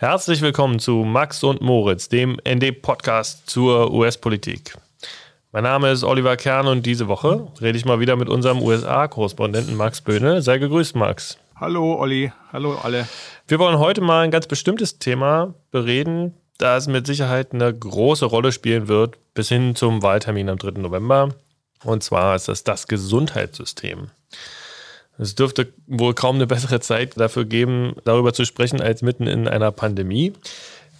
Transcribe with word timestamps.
Herzlich 0.00 0.42
willkommen 0.42 0.78
zu 0.78 0.98
Max 0.98 1.42
und 1.42 1.60
Moritz, 1.60 2.08
dem 2.08 2.38
ND-Podcast 2.48 3.50
zur 3.50 3.92
US-Politik. 3.92 4.78
Mein 5.50 5.64
Name 5.64 5.90
ist 5.90 6.04
Oliver 6.04 6.36
Kern 6.36 6.68
und 6.68 6.86
diese 6.86 7.08
Woche 7.08 7.48
rede 7.60 7.76
ich 7.76 7.84
mal 7.84 7.98
wieder 7.98 8.14
mit 8.14 8.28
unserem 8.28 8.62
USA-Korrespondenten 8.62 9.74
Max 9.74 10.00
Böhne. 10.00 10.40
Sei 10.40 10.58
gegrüßt, 10.58 10.94
Max. 10.94 11.36
Hallo, 11.56 11.96
Olli. 11.98 12.30
Hallo, 12.52 12.78
alle. 12.80 13.08
Wir 13.48 13.58
wollen 13.58 13.80
heute 13.80 14.00
mal 14.00 14.22
ein 14.22 14.30
ganz 14.30 14.46
bestimmtes 14.46 15.00
Thema 15.00 15.54
bereden, 15.72 16.32
das 16.58 16.86
mit 16.86 17.04
Sicherheit 17.04 17.52
eine 17.52 17.74
große 17.74 18.26
Rolle 18.26 18.52
spielen 18.52 18.86
wird, 18.86 19.18
bis 19.34 19.48
hin 19.48 19.74
zum 19.74 20.04
Wahltermin 20.04 20.48
am 20.48 20.58
3. 20.58 20.80
November. 20.80 21.34
Und 21.82 22.04
zwar 22.04 22.36
ist 22.36 22.46
das 22.46 22.62
das 22.62 22.86
Gesundheitssystem. 22.86 24.10
Es 25.18 25.34
dürfte 25.34 25.72
wohl 25.86 26.14
kaum 26.14 26.36
eine 26.36 26.46
bessere 26.46 26.80
Zeit 26.80 27.18
dafür 27.18 27.44
geben, 27.44 27.94
darüber 28.04 28.32
zu 28.32 28.44
sprechen, 28.44 28.80
als 28.80 29.02
mitten 29.02 29.26
in 29.26 29.48
einer 29.48 29.72
Pandemie, 29.72 30.32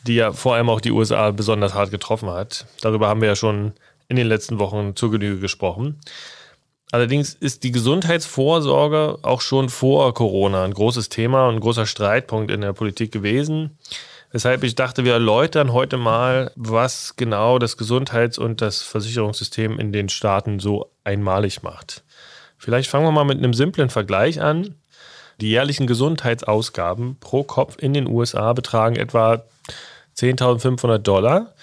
die 0.06 0.16
ja 0.16 0.32
vor 0.32 0.54
allem 0.54 0.68
auch 0.68 0.80
die 0.80 0.90
USA 0.90 1.30
besonders 1.30 1.74
hart 1.74 1.90
getroffen 1.90 2.28
hat. 2.28 2.66
Darüber 2.80 3.08
haben 3.08 3.20
wir 3.20 3.28
ja 3.28 3.36
schon 3.36 3.72
in 4.08 4.16
den 4.16 4.26
letzten 4.26 4.58
Wochen 4.58 4.96
zur 4.96 5.12
Genüge 5.12 5.38
gesprochen. 5.38 6.00
Allerdings 6.90 7.34
ist 7.34 7.64
die 7.64 7.72
Gesundheitsvorsorge 7.72 9.18
auch 9.22 9.42
schon 9.42 9.68
vor 9.68 10.14
Corona 10.14 10.64
ein 10.64 10.72
großes 10.72 11.10
Thema 11.10 11.46
und 11.46 11.56
ein 11.56 11.60
großer 11.60 11.86
Streitpunkt 11.86 12.50
in 12.50 12.62
der 12.62 12.72
Politik 12.72 13.12
gewesen. 13.12 13.78
Weshalb 14.32 14.62
ich 14.64 14.74
dachte, 14.74 15.04
wir 15.04 15.14
erläutern 15.14 15.72
heute 15.72 15.96
mal, 15.96 16.50
was 16.56 17.14
genau 17.16 17.58
das 17.58 17.76
Gesundheits- 17.76 18.38
und 18.38 18.60
das 18.60 18.82
Versicherungssystem 18.82 19.78
in 19.78 19.92
den 19.92 20.08
Staaten 20.08 20.60
so 20.60 20.90
einmalig 21.04 21.62
macht. 21.62 22.02
Vielleicht 22.58 22.90
fangen 22.90 23.06
wir 23.06 23.12
mal 23.12 23.24
mit 23.24 23.38
einem 23.38 23.54
simplen 23.54 23.88
Vergleich 23.88 24.40
an. 24.40 24.74
Die 25.40 25.50
jährlichen 25.50 25.86
Gesundheitsausgaben 25.86 27.16
pro 27.20 27.44
Kopf 27.44 27.76
in 27.78 27.94
den 27.94 28.08
USA 28.08 28.52
betragen 28.52 28.96
etwa 28.96 29.44
10.500 30.16 30.98
Dollar. 30.98 31.54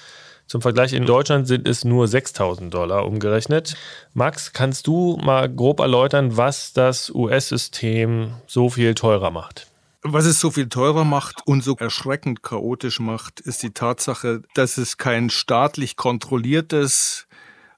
Zum 0.48 0.62
Vergleich 0.62 0.94
in 0.94 1.06
Deutschland 1.06 1.48
sind 1.48 1.68
es 1.68 1.84
nur 1.84 2.06
6.000 2.06 2.70
Dollar 2.70 3.06
umgerechnet. 3.06 3.76
Max, 4.14 4.54
kannst 4.54 4.88
du 4.88 5.18
mal 5.18 5.50
grob 5.50 5.80
erläutern, 5.80 6.38
was 6.38 6.72
das 6.72 7.10
US-System 7.10 8.36
so 8.48 8.70
viel 8.70 8.94
teurer 8.94 9.32
macht? 9.32 9.68
Was 10.04 10.26
es 10.26 10.40
so 10.40 10.52
viel 10.52 10.70
teurer 10.70 11.04
macht 11.04 11.48
und 11.48 11.64
so 11.64 11.76
erschreckend 11.78 12.44
chaotisch 12.44 13.00
macht, 13.00 13.40
ist 13.40 13.64
die 13.64 13.72
Tatsache, 13.72 14.44
dass 14.54 14.78
es 14.78 14.98
kein 14.98 15.32
staatlich 15.32 15.96
kontrolliertes 15.96 17.26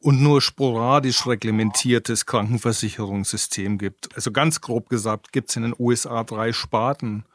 und 0.01 0.21
nur 0.21 0.41
sporadisch 0.41 1.25
reglementiertes 1.25 2.25
Krankenversicherungssystem 2.25 3.77
gibt. 3.77 4.13
Also 4.15 4.31
ganz 4.31 4.59
grob 4.61 4.89
gesagt 4.89 5.31
gibt 5.31 5.49
es 5.49 5.55
in 5.55 5.63
den 5.63 5.73
USA 5.77 6.23
drei 6.23 6.53
Sparten 6.53 7.25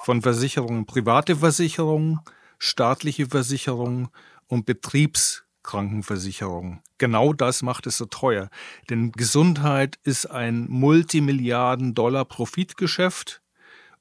von 0.00 0.22
Versicherungen. 0.22 0.86
Private 0.86 1.36
Versicherungen, 1.36 2.20
staatliche 2.58 3.26
Versicherungen 3.26 4.08
und 4.46 4.66
Betriebskrankenversicherung. 4.66 6.82
Genau 6.98 7.32
das 7.32 7.62
macht 7.62 7.86
es 7.86 7.96
so 7.98 8.06
teuer. 8.06 8.50
Denn 8.90 9.12
Gesundheit 9.12 10.00
ist 10.04 10.26
ein 10.26 10.66
Multimilliarden-Dollar-Profitgeschäft 10.68 13.40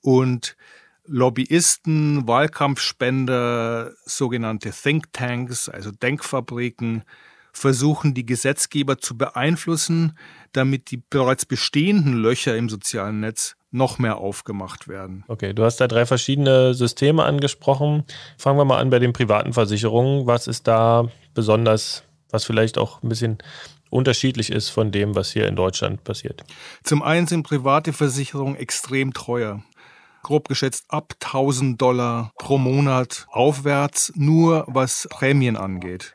und 0.01 0.57
Lobbyisten, 1.05 2.27
Wahlkampfspender, 2.27 3.93
sogenannte 4.05 4.71
Thinktanks, 4.71 5.67
also 5.67 5.89
Denkfabriken, 5.91 7.03
versuchen 7.53 8.13
die 8.13 8.25
Gesetzgeber 8.25 8.97
zu 8.97 9.17
beeinflussen, 9.17 10.17
damit 10.53 10.91
die 10.91 10.97
bereits 10.97 11.45
bestehenden 11.45 12.13
Löcher 12.13 12.55
im 12.55 12.69
sozialen 12.69 13.19
Netz 13.19 13.55
noch 13.71 13.99
mehr 13.99 14.17
aufgemacht 14.17 14.87
werden. 14.87 15.23
Okay, 15.27 15.53
du 15.53 15.63
hast 15.63 15.77
da 15.77 15.87
drei 15.87 16.05
verschiedene 16.05 16.73
Systeme 16.73 17.23
angesprochen. 17.23 18.03
Fangen 18.37 18.57
wir 18.57 18.65
mal 18.65 18.79
an 18.79 18.89
bei 18.89 18.99
den 18.99 19.13
privaten 19.13 19.53
Versicherungen. 19.53 20.27
Was 20.27 20.47
ist 20.47 20.67
da 20.67 21.07
besonders, 21.33 22.03
was 22.29 22.43
vielleicht 22.43 22.77
auch 22.77 23.01
ein 23.01 23.09
bisschen 23.09 23.37
unterschiedlich 23.89 24.51
ist 24.51 24.69
von 24.69 24.91
dem, 24.91 25.15
was 25.15 25.31
hier 25.31 25.47
in 25.47 25.55
Deutschland 25.55 26.03
passiert? 26.03 26.43
Zum 26.83 27.01
einen 27.01 27.27
sind 27.27 27.43
private 27.43 27.93
Versicherungen 27.93 28.55
extrem 28.55 29.13
teuer 29.13 29.63
grob 30.23 30.47
geschätzt 30.47 30.85
ab 30.89 31.13
1000 31.19 31.81
Dollar 31.81 32.31
pro 32.37 32.57
Monat 32.57 33.25
aufwärts, 33.31 34.11
nur 34.15 34.65
was 34.67 35.07
Prämien 35.09 35.57
angeht. 35.57 36.13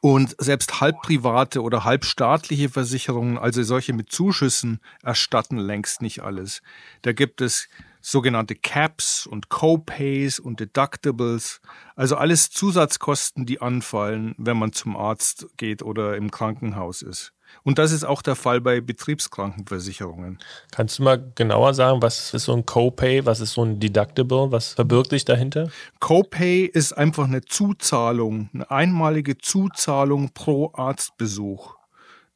Und 0.00 0.36
selbst 0.38 0.80
halbprivate 0.80 1.62
oder 1.62 1.84
halbstaatliche 1.84 2.68
Versicherungen, 2.68 3.38
also 3.38 3.62
solche 3.62 3.92
mit 3.92 4.12
Zuschüssen, 4.12 4.80
erstatten 5.02 5.58
längst 5.58 6.02
nicht 6.02 6.22
alles. 6.22 6.62
Da 7.02 7.12
gibt 7.12 7.40
es 7.40 7.68
sogenannte 8.00 8.54
Caps 8.54 9.26
und 9.26 9.48
Copays 9.48 10.38
und 10.38 10.60
Deductibles, 10.60 11.60
also 11.96 12.16
alles 12.16 12.50
Zusatzkosten, 12.50 13.46
die 13.46 13.60
anfallen, 13.60 14.34
wenn 14.38 14.56
man 14.56 14.72
zum 14.72 14.96
Arzt 14.96 15.48
geht 15.56 15.82
oder 15.82 16.16
im 16.16 16.30
Krankenhaus 16.30 17.02
ist. 17.02 17.35
Und 17.62 17.78
das 17.78 17.92
ist 17.92 18.04
auch 18.04 18.22
der 18.22 18.36
Fall 18.36 18.60
bei 18.60 18.80
Betriebskrankenversicherungen. 18.80 20.38
Kannst 20.70 20.98
du 20.98 21.02
mal 21.02 21.32
genauer 21.34 21.74
sagen, 21.74 22.02
was 22.02 22.32
ist 22.32 22.44
so 22.44 22.52
ein 22.52 22.64
Copay, 22.64 23.26
was 23.26 23.40
ist 23.40 23.54
so 23.54 23.64
ein 23.64 23.80
Deductible, 23.80 24.52
was 24.52 24.74
verbirgt 24.74 25.10
sich 25.10 25.24
dahinter? 25.24 25.70
Copay 26.00 26.64
ist 26.64 26.92
einfach 26.92 27.24
eine 27.24 27.44
Zuzahlung, 27.44 28.50
eine 28.54 28.70
einmalige 28.70 29.38
Zuzahlung 29.38 30.30
pro 30.32 30.72
Arztbesuch. 30.74 31.74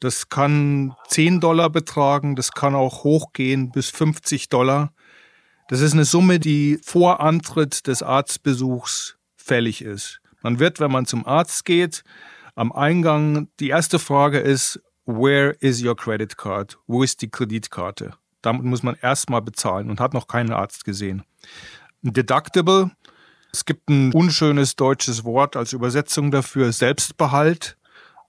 Das 0.01 0.31
kann 0.31 0.95
10 1.09 1.41
Dollar 1.41 1.71
betragen, 1.71 2.35
das 2.35 2.53
kann 2.53 2.75
auch 2.75 3.05
hochgehen 3.05 3.71
bis 3.71 3.91
50 3.91 4.49
Dollar. 4.49 4.93
Das 5.69 5.81
ist 5.81 5.93
eine 5.93 6.05
Summe, 6.05 6.41
die 6.41 6.81
vor 6.83 7.21
Antritt 7.21 7.87
des 7.87 8.03
Arztbesuchs 8.03 9.17
fällig 9.37 9.83
ist. 9.83 10.21
Man 10.43 10.59
wird, 10.59 10.81
wenn 10.81 10.91
man 10.91 11.07
zum 11.07 11.27
Arzt 11.27 11.65
geht, 11.65 12.03
am 12.55 12.73
Eingang, 12.73 13.49
die 13.61 13.69
erste 13.69 13.99
Frage 13.99 14.39
ist, 14.39 14.81
where 15.17 15.57
is 15.61 15.83
your 15.83 15.97
credit 15.97 16.37
card? 16.37 16.79
Wo 16.87 17.03
ist 17.03 17.23
die 17.23 17.31
Kreditkarte? 17.31 18.15
Damit 18.43 18.65
muss 18.65 18.83
man 18.83 18.97
erstmal 19.01 19.43
bezahlen 19.43 19.91
und 19.91 20.01
hat 20.01 20.15
noch 20.15 20.27
keinen 20.27 20.53
Arzt 20.53 20.85
gesehen. 20.85 21.25
Ein 22.03 22.13
Deductible, 22.13 22.91
es 23.53 23.65
gibt 23.65 23.89
ein 23.89 24.13
unschönes 24.13 24.77
deutsches 24.77 25.25
Wort 25.25 25.57
als 25.57 25.73
Übersetzung 25.73 26.31
dafür, 26.31 26.73
Selbstbehalt. 26.73 27.77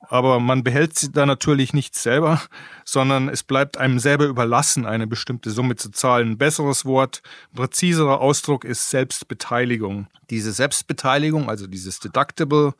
Aber 0.09 0.39
man 0.39 0.63
behält 0.63 0.97
sie 0.97 1.11
da 1.11 1.27
natürlich 1.27 1.73
nicht 1.73 1.95
selber, 1.95 2.41
sondern 2.83 3.29
es 3.29 3.43
bleibt 3.43 3.77
einem 3.77 3.99
selber 3.99 4.25
überlassen, 4.25 4.87
eine 4.87 5.05
bestimmte 5.05 5.51
Summe 5.51 5.75
zu 5.75 5.91
zahlen. 5.91 6.31
Ein 6.31 6.37
besseres 6.39 6.85
Wort, 6.85 7.21
präziserer 7.53 8.19
Ausdruck 8.19 8.65
ist 8.65 8.89
Selbstbeteiligung. 8.89 10.07
Diese 10.31 10.51
Selbstbeteiligung, 10.51 11.49
also 11.49 11.67
dieses 11.67 11.99
Deductible, 11.99 12.73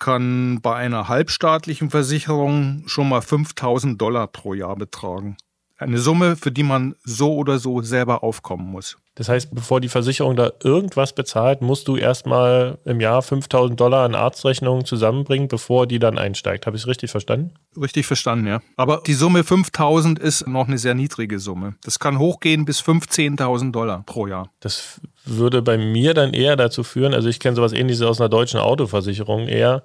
kann 0.00 0.60
bei 0.60 0.74
einer 0.74 1.06
halbstaatlichen 1.08 1.90
Versicherung 1.90 2.82
schon 2.86 3.08
mal 3.08 3.20
5000 3.20 4.00
Dollar 4.00 4.26
pro 4.26 4.54
Jahr 4.54 4.74
betragen. 4.74 5.36
Eine 5.76 5.98
Summe, 5.98 6.36
für 6.36 6.50
die 6.50 6.64
man 6.64 6.96
so 7.04 7.34
oder 7.34 7.58
so 7.58 7.80
selber 7.80 8.24
aufkommen 8.24 8.70
muss. 8.70 8.98
Das 9.20 9.28
heißt, 9.28 9.54
bevor 9.54 9.82
die 9.82 9.90
Versicherung 9.90 10.34
da 10.34 10.50
irgendwas 10.64 11.12
bezahlt, 11.12 11.60
musst 11.60 11.88
du 11.88 11.98
erstmal 11.98 12.78
im 12.86 13.02
Jahr 13.02 13.20
5000 13.20 13.78
Dollar 13.78 14.06
an 14.06 14.14
Arztrechnungen 14.14 14.86
zusammenbringen, 14.86 15.46
bevor 15.46 15.86
die 15.86 15.98
dann 15.98 16.16
einsteigt. 16.16 16.64
Habe 16.64 16.78
ich 16.78 16.84
es 16.84 16.88
richtig 16.88 17.10
verstanden? 17.10 17.52
Richtig 17.78 18.06
verstanden, 18.06 18.46
ja. 18.46 18.62
Aber 18.76 19.02
die 19.06 19.12
Summe 19.12 19.44
5000 19.44 20.18
ist 20.18 20.46
noch 20.46 20.68
eine 20.68 20.78
sehr 20.78 20.94
niedrige 20.94 21.38
Summe. 21.38 21.74
Das 21.84 21.98
kann 21.98 22.18
hochgehen 22.18 22.64
bis 22.64 22.80
15.000 22.80 23.72
Dollar 23.72 24.04
pro 24.06 24.26
Jahr. 24.26 24.48
Das 24.60 25.02
würde 25.26 25.60
bei 25.60 25.76
mir 25.76 26.14
dann 26.14 26.32
eher 26.32 26.56
dazu 26.56 26.82
führen, 26.82 27.12
also 27.12 27.28
ich 27.28 27.40
kenne 27.40 27.56
sowas 27.56 27.74
ähnliches 27.74 28.00
aus 28.00 28.22
einer 28.22 28.30
deutschen 28.30 28.58
Autoversicherung 28.58 29.48
eher, 29.48 29.84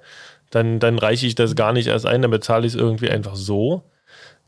dann, 0.49 0.79
dann 0.79 0.97
reiche 0.97 1.27
ich 1.27 1.35
das 1.35 1.55
gar 1.55 1.73
nicht 1.73 1.87
erst 1.87 2.05
ein, 2.05 2.21
dann 2.21 2.31
bezahle 2.31 2.65
ich 2.65 2.73
es 2.73 2.79
irgendwie 2.79 3.09
einfach 3.09 3.35
so. 3.35 3.83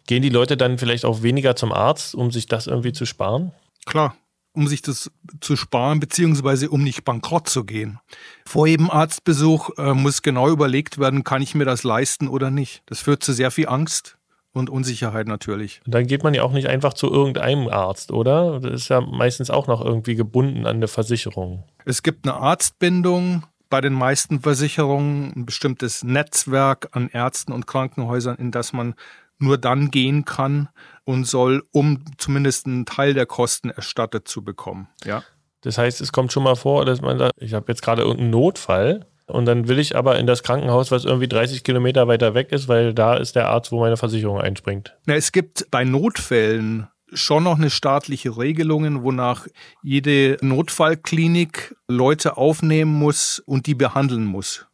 Gehen 0.06 0.22
die 0.22 0.30
Leute 0.30 0.56
dann 0.56 0.78
vielleicht 0.78 1.04
auch 1.04 1.24
weniger 1.24 1.58
zum 1.58 1.74
Arzt, 1.74 2.16
um 2.16 2.32
sich 2.32 2.46
das 2.46 2.68
irgendwie 2.68 2.94
zu 2.94 3.06
sparen? 3.06 3.52
Klar, 3.86 4.16
um 4.58 4.68
sich 4.68 4.82
das 4.82 5.12
zu 5.40 5.56
sparen, 5.56 6.00
beziehungsweise 6.00 6.70
um 6.72 6.84
nicht 6.84 7.06
bankrott 7.06 7.48
zu 7.48 7.64
gehen. 7.64 8.00
Vor 8.46 8.66
jedem 8.66 8.90
Arztbesuch 8.90 9.70
äh, 9.78 9.94
muss 9.94 10.24
genau 10.24 10.50
überlegt 10.50 10.98
werden, 10.98 11.24
kann 11.24 11.44
ich 11.44 11.54
mir 11.54 11.66
das 11.66 11.84
leisten 11.84 12.28
oder 12.28 12.50
nicht. 12.50 12.82
Das 12.88 13.00
führt 13.02 13.24
zu 13.24 13.34
sehr 13.34 13.52
viel 13.52 13.70
Angst 13.70 14.18
und 14.54 14.72
Unsicherheit 14.72 15.28
natürlich. 15.28 15.82
Und 15.86 15.94
dann 15.94 16.08
geht 16.08 16.24
man 16.24 16.34
ja 16.34 16.42
auch 16.42 16.54
nicht 16.54 16.68
einfach 16.68 16.96
zu 16.96 17.08
irgendeinem 17.12 17.70
Arzt, 17.70 18.12
oder? 18.12 18.60
Das 18.60 18.74
ist 18.74 18.90
ja 18.90 19.00
meistens 19.00 19.52
auch 19.52 19.68
noch 19.68 19.86
irgendwie 19.86 20.16
gebunden 20.16 20.66
an 20.66 20.78
eine 20.78 20.88
Versicherung. 20.88 21.64
Es 21.86 22.02
gibt 22.02 22.28
eine 22.28 22.36
Arztbindung, 22.38 23.44
bei 23.70 23.82
den 23.82 23.94
meisten 23.94 24.40
Versicherungen 24.40 25.34
ein 25.36 25.46
bestimmtes 25.46 26.04
Netzwerk 26.04 26.90
an 26.94 27.10
Ärzten 27.10 27.52
und 27.52 27.68
Krankenhäusern, 27.68 28.38
in 28.38 28.50
das 28.52 28.74
man 28.74 28.96
nur 29.40 29.58
dann 29.60 29.92
gehen 29.92 30.26
kann 30.26 30.70
und 31.08 31.24
soll, 31.24 31.64
um 31.72 32.04
zumindest 32.18 32.68
einen 32.68 32.86
Teil 32.86 33.14
der 33.14 33.26
Kosten 33.26 33.70
erstattet 33.70 34.28
zu 34.28 34.44
bekommen. 34.44 34.90
Ja. 35.06 35.24
Das 35.62 35.78
heißt, 35.78 36.02
es 36.02 36.12
kommt 36.12 36.34
schon 36.34 36.44
mal 36.44 36.56
vor, 36.56 36.84
dass 36.84 37.02
man 37.02 37.18
sagt, 37.18 37.32
ich 37.38 37.54
habe 37.54 37.66
jetzt 37.70 37.82
gerade 37.82 38.02
irgendeinen 38.02 38.32
Notfall 38.32 39.06
und 39.26 39.46
dann 39.46 39.70
will 39.70 39.80
ich 39.80 39.96
aber 39.96 40.20
in 40.20 40.28
das 40.28 40.44
Krankenhaus, 40.44 40.92
was 40.92 41.06
irgendwie 41.06 41.30
30 41.30 41.64
Kilometer 41.64 42.10
weiter 42.10 42.34
weg 42.34 42.52
ist, 42.52 42.68
weil 42.68 42.94
da 42.94 43.16
ist 43.16 43.38
der 43.38 43.48
Arzt, 43.48 43.72
wo 43.72 43.80
meine 43.80 43.96
Versicherung 43.96 44.42
einspringt. 44.42 44.98
Na, 45.06 45.16
es 45.16 45.32
gibt 45.32 45.72
bei 45.72 45.86
Notfällen 45.86 46.90
schon 47.14 47.46
noch 47.46 47.56
eine 47.56 47.70
staatliche 47.70 48.38
Regelung, 48.38 49.02
wonach 49.02 49.48
jede 49.82 50.38
Notfallklinik 50.42 51.74
Leute 51.88 52.36
aufnehmen 52.36 52.92
muss 52.92 53.40
und 53.40 53.66
die 53.66 53.76
behandeln 53.76 54.26
muss. 54.26 54.68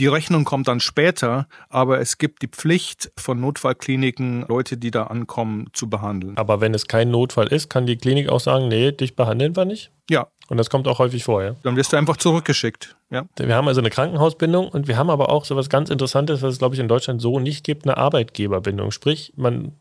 Die 0.00 0.06
Rechnung 0.06 0.44
kommt 0.44 0.66
dann 0.66 0.80
später, 0.80 1.46
aber 1.68 2.00
es 2.00 2.16
gibt 2.16 2.40
die 2.40 2.48
Pflicht 2.48 3.12
von 3.18 3.38
Notfallkliniken, 3.38 4.46
Leute, 4.48 4.78
die 4.78 4.90
da 4.90 5.04
ankommen, 5.04 5.66
zu 5.74 5.90
behandeln. 5.90 6.38
Aber 6.38 6.62
wenn 6.62 6.72
es 6.72 6.86
kein 6.86 7.10
Notfall 7.10 7.48
ist, 7.48 7.68
kann 7.68 7.84
die 7.84 7.98
Klinik 7.98 8.30
auch 8.30 8.40
sagen, 8.40 8.68
nee, 8.68 8.92
dich 8.92 9.14
behandeln 9.14 9.54
wir 9.54 9.66
nicht? 9.66 9.90
Ja. 10.08 10.28
Und 10.48 10.56
das 10.56 10.70
kommt 10.70 10.88
auch 10.88 11.00
häufig 11.00 11.22
vorher. 11.22 11.56
Dann 11.64 11.76
wirst 11.76 11.92
du 11.92 11.98
einfach 11.98 12.16
zurückgeschickt. 12.16 12.96
Ja. 13.10 13.26
Wir 13.36 13.54
haben 13.54 13.68
also 13.68 13.82
eine 13.82 13.90
Krankenhausbindung 13.90 14.68
und 14.68 14.88
wir 14.88 14.96
haben 14.96 15.10
aber 15.10 15.28
auch 15.28 15.44
so 15.44 15.54
was 15.54 15.68
ganz 15.68 15.90
Interessantes, 15.90 16.40
was 16.40 16.54
es, 16.54 16.58
glaube 16.58 16.74
ich, 16.74 16.80
in 16.80 16.88
Deutschland 16.88 17.20
so 17.20 17.38
nicht 17.38 17.62
gibt, 17.62 17.84
eine 17.84 17.98
Arbeitgeberbindung. 17.98 18.92
Sprich, 18.92 19.34
man 19.36 19.72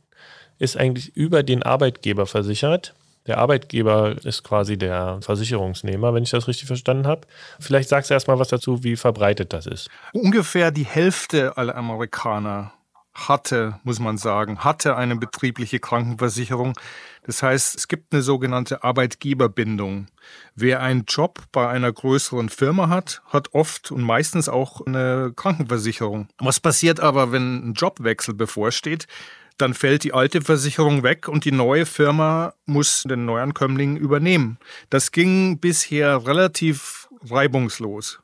ist 0.58 0.76
eigentlich 0.76 1.16
über 1.16 1.44
den 1.44 1.64
Arbeitgeber 1.64 2.26
versichert. 2.26 2.94
Der 3.28 3.38
Arbeitgeber 3.38 4.16
ist 4.24 4.44
quasi 4.44 4.78
der 4.78 5.20
Versicherungsnehmer, 5.22 6.14
wenn 6.14 6.24
ich 6.24 6.32
das 6.32 6.48
richtig 6.48 6.68
verstanden 6.68 7.06
habe. 7.06 7.28
Vielleicht 7.60 7.90
sagst 7.90 8.10
du 8.10 8.14
erstmal 8.14 8.40
was 8.40 8.48
dazu, 8.48 8.84
wie 8.84 8.96
verbreitet 8.96 9.54
das 9.54 9.66
ist. 9.66 9.90
Ungefähr 10.14 10.72
die 10.72 10.86
Hälfte 10.86 11.58
aller 11.58 11.76
Amerikaner 11.76 12.74
hatte, 13.14 13.80
muss 13.84 14.00
man 14.00 14.18
sagen, 14.18 14.60
hatte 14.60 14.96
eine 14.96 15.16
betriebliche 15.16 15.80
Krankenversicherung. 15.80 16.74
Das 17.24 17.44
heißt, 17.44 17.76
es 17.76 17.88
gibt 17.88 18.14
eine 18.14 18.22
sogenannte 18.22 18.84
Arbeitgeberbindung. 18.84 20.08
Wer 20.56 20.82
einen 20.82 21.04
Job 21.06 21.42
bei 21.52 21.68
einer 21.68 21.92
größeren 21.92 22.50
Firma 22.50 22.90
hat, 22.90 23.22
hat 23.26 23.54
oft 23.54 23.92
und 23.92 24.04
meistens 24.04 24.48
auch 24.48 24.86
eine 24.86 25.34
Krankenversicherung. 25.36 26.30
Was 26.38 26.60
passiert 26.60 27.00
aber, 27.00 27.32
wenn 27.32 27.70
ein 27.70 27.74
Jobwechsel 27.74 28.34
bevorsteht? 28.34 29.08
Dann 29.60 29.74
fällt 29.74 30.04
die 30.04 30.14
alte 30.14 30.42
Versicherung 30.42 31.04
weg 31.04 31.28
und 31.28 31.44
die 31.46 31.52
neue 31.52 31.86
Firma 31.86 32.54
muss 32.66 33.04
den 33.04 33.26
Neuankömmling 33.26 33.98
übernehmen. 33.98 34.58
Das 34.90 35.12
ging 35.12 35.60
bisher 35.60 36.26
relativ 36.26 37.10
reibungslos. 37.30 38.20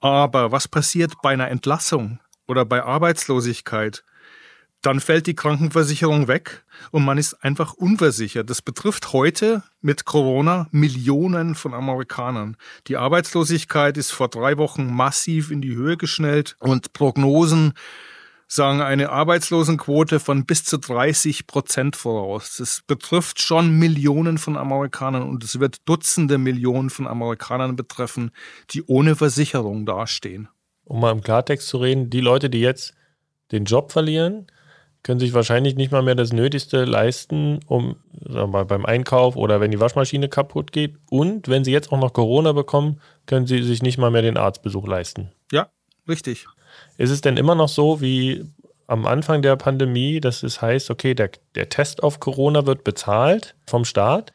Aber 0.00 0.52
was 0.52 0.66
passiert 0.66 1.12
bei 1.22 1.30
einer 1.30 1.48
Entlassung 1.48 2.18
oder 2.48 2.64
bei 2.64 2.82
Arbeitslosigkeit? 2.82 4.04
Dann 4.80 5.00
fällt 5.00 5.26
die 5.26 5.34
Krankenversicherung 5.34 6.28
weg 6.28 6.64
und 6.90 7.04
man 7.04 7.16
ist 7.16 7.42
einfach 7.42 7.72
unversichert. 7.74 8.48
Das 8.50 8.60
betrifft 8.60 9.12
heute 9.14 9.62
mit 9.80 10.04
Corona 10.04 10.68
Millionen 10.72 11.54
von 11.54 11.72
Amerikanern. 11.72 12.56
Die 12.86 12.96
Arbeitslosigkeit 12.96 13.96
ist 13.96 14.12
vor 14.12 14.28
drei 14.28 14.58
Wochen 14.58 14.94
massiv 14.94 15.50
in 15.50 15.62
die 15.62 15.74
Höhe 15.74 15.96
geschnellt 15.96 16.56
und 16.58 16.92
Prognosen 16.92 17.72
sagen 18.46 18.80
eine 18.80 19.10
Arbeitslosenquote 19.10 20.20
von 20.20 20.46
bis 20.46 20.64
zu 20.64 20.78
30 20.78 21.46
Prozent 21.46 21.96
voraus. 21.96 22.56
Das 22.58 22.82
betrifft 22.86 23.40
schon 23.40 23.78
Millionen 23.78 24.38
von 24.38 24.56
Amerikanern 24.56 25.22
und 25.22 25.44
es 25.44 25.60
wird 25.60 25.88
Dutzende 25.88 26.38
Millionen 26.38 26.90
von 26.90 27.06
Amerikanern 27.06 27.76
betreffen, 27.76 28.30
die 28.70 28.84
ohne 28.84 29.16
Versicherung 29.16 29.86
dastehen. 29.86 30.48
Um 30.84 31.00
mal 31.00 31.12
im 31.12 31.22
Klartext 31.22 31.68
zu 31.68 31.78
reden, 31.78 32.10
die 32.10 32.20
Leute, 32.20 32.50
die 32.50 32.60
jetzt 32.60 32.94
den 33.52 33.64
Job 33.64 33.92
verlieren, 33.92 34.46
können 35.02 35.20
sich 35.20 35.34
wahrscheinlich 35.34 35.76
nicht 35.76 35.92
mal 35.92 36.02
mehr 36.02 36.14
das 36.14 36.32
Nötigste 36.32 36.84
leisten, 36.84 37.60
um 37.66 37.96
mal, 38.12 38.64
beim 38.64 38.86
Einkauf 38.86 39.36
oder 39.36 39.60
wenn 39.60 39.70
die 39.70 39.78
Waschmaschine 39.78 40.28
kaputt 40.28 40.72
geht. 40.72 40.96
Und 41.10 41.46
wenn 41.46 41.62
sie 41.62 41.72
jetzt 41.72 41.92
auch 41.92 42.00
noch 42.00 42.14
Corona 42.14 42.52
bekommen, 42.52 43.00
können 43.26 43.46
sie 43.46 43.62
sich 43.62 43.82
nicht 43.82 43.98
mal 43.98 44.10
mehr 44.10 44.22
den 44.22 44.38
Arztbesuch 44.38 44.86
leisten. 44.86 45.30
Ja, 45.52 45.68
richtig. 46.08 46.46
Ist 46.96 47.10
es 47.10 47.20
denn 47.20 47.36
immer 47.36 47.54
noch 47.54 47.68
so 47.68 48.00
wie 48.00 48.44
am 48.86 49.06
Anfang 49.06 49.42
der 49.42 49.56
Pandemie, 49.56 50.20
dass 50.20 50.42
es 50.42 50.60
heißt, 50.60 50.90
okay, 50.90 51.14
der, 51.14 51.30
der 51.54 51.68
Test 51.68 52.02
auf 52.02 52.20
Corona 52.20 52.66
wird 52.66 52.84
bezahlt 52.84 53.54
vom 53.66 53.84
Staat, 53.84 54.32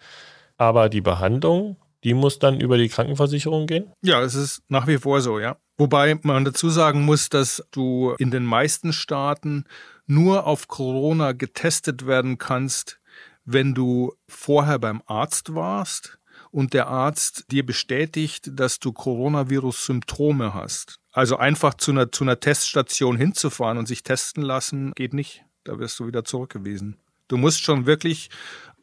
aber 0.58 0.90
die 0.90 1.02
Behandlung, 1.02 1.78
die 2.04 2.14
muss 2.14 2.40
dann 2.40 2.60
über 2.60 2.78
die 2.78 2.90
Krankenversicherung 2.90 3.68
gehen? 3.68 3.92
Ja, 4.02 4.22
es 4.22 4.36
ist 4.36 4.64
nach 4.70 4.88
wie 4.88 4.98
vor 4.98 5.22
so, 5.22 5.40
ja. 5.40 5.58
Wobei 5.78 6.20
man 6.24 6.46
dazu 6.46 6.70
sagen 6.70 7.04
muss, 7.04 7.30
dass 7.30 7.64
du 7.72 8.16
in 8.18 8.32
den 8.32 8.44
meisten 8.44 8.92
Staaten 8.92 9.66
nur 10.08 10.46
auf 10.46 10.68
Corona 10.68 11.34
getestet 11.34 12.06
werden 12.06 12.38
kannst, 12.38 13.00
wenn 13.46 13.74
du 13.74 14.14
vorher 14.28 14.80
beim 14.80 15.02
Arzt 15.06 15.54
warst 15.56 16.20
und 16.52 16.74
der 16.74 16.88
Arzt 16.88 17.46
dir 17.52 17.66
bestätigt, 17.66 18.50
dass 18.54 18.80
du 18.80 18.92
Coronavirus-Symptome 18.92 20.54
hast. 20.54 20.99
Also 21.12 21.38
einfach 21.38 21.74
zu 21.74 21.92
einer, 21.92 22.12
zu 22.12 22.24
einer 22.24 22.40
Teststation 22.40 23.18
hinzufahren 23.18 23.78
und 23.78 23.88
sich 23.88 24.04
testen 24.04 24.44
lassen, 24.44 24.92
geht 24.94 25.14
nicht. 25.14 25.44
Da 25.64 25.80
wirst 25.80 26.00
du 26.00 26.08
wieder 26.08 26.24
zurückgewiesen. 26.24 26.98
Du 27.28 27.38
musst 27.38 27.62
schon 27.64 27.86
wirklich 27.86 28.30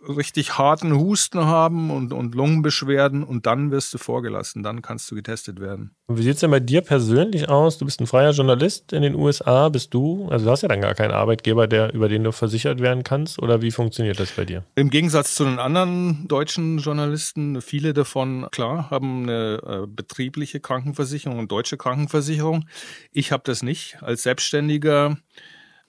richtig 0.09 0.59
harten 0.59 0.93
Husten 0.93 1.45
haben 1.47 1.91
und, 1.91 2.13
und 2.13 2.35
Lungenbeschwerden 2.35 3.23
und 3.23 3.47
dann 3.47 3.71
wirst 3.71 3.93
du 3.95 3.99
vorgelassen, 3.99 4.63
dann 4.63 4.83
kannst 4.83 5.11
du 5.11 5.15
getestet 5.15 5.61
werden. 5.61 5.95
Und 6.07 6.19
wie 6.19 6.23
sieht 6.23 6.35
es 6.35 6.41
denn 6.41 6.51
bei 6.51 6.61
dir 6.61 6.81
persönlich 6.81 7.49
aus? 7.49 7.79
Du 7.79 7.85
bist 7.85 8.01
ein 8.01 8.07
freier 8.07 8.31
Journalist 8.31 8.93
in 8.93 9.03
den 9.03 9.15
USA, 9.15 9.69
bist 9.69 9.93
du, 9.95 10.29
also 10.29 10.45
du 10.45 10.51
hast 10.51 10.63
ja 10.63 10.69
dann 10.69 10.81
gar 10.81 10.95
keinen 10.95 11.13
Arbeitgeber, 11.13 11.67
der, 11.67 11.93
über 11.95 12.09
den 12.09 12.25
du 12.25 12.33
versichert 12.33 12.81
werden 12.81 13.03
kannst 13.03 13.41
oder 13.41 13.63
wie 13.63 13.71
funktioniert 13.71 14.21
das 14.21 14.31
bei 14.33 14.45
dir? 14.45 14.65
Im 14.75 14.91
Gegensatz 14.91 15.35
zu 15.35 15.45
den 15.45 15.59
anderen 15.59 16.29
deutschen 16.29 16.79
Journalisten, 16.79 17.61
viele 17.61 17.93
davon, 17.93 18.47
klar, 18.53 18.91
haben 18.91 19.25
eine 19.25 19.61
äh, 19.65 19.87
betriebliche 19.87 20.61
Krankenversicherung 20.61 21.39
und 21.39 21.51
deutsche 21.51 21.77
Krankenversicherung. 21.77 22.67
Ich 23.11 23.33
habe 23.33 23.43
das 23.45 23.63
nicht. 23.63 23.99
Als 24.03 24.23
Selbstständiger 24.23 25.17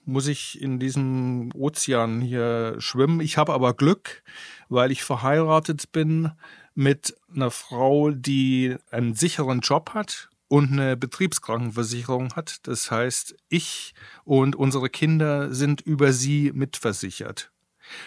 muss 0.08 0.26
ich 0.26 0.60
in 0.60 0.80
diesem 0.80 1.50
Ozean 1.54 2.22
hier 2.22 2.76
schwimmen. 2.78 3.20
Ich 3.20 3.36
habe 3.36 3.52
aber 3.52 3.74
Glück, 3.74 4.22
weil 4.70 4.90
ich 4.90 5.04
verheiratet 5.04 5.92
bin 5.92 6.32
mit 6.74 7.14
einer 7.32 7.50
Frau, 7.50 8.10
die 8.10 8.76
einen 8.90 9.14
sicheren 9.14 9.60
Job 9.60 9.90
hat 9.92 10.30
und 10.48 10.72
eine 10.72 10.96
Betriebskrankenversicherung 10.96 12.34
hat. 12.34 12.66
Das 12.66 12.90
heißt, 12.90 13.36
ich 13.50 13.94
und 14.24 14.56
unsere 14.56 14.88
Kinder 14.88 15.54
sind 15.54 15.82
über 15.82 16.14
sie 16.14 16.52
mitversichert. 16.54 17.52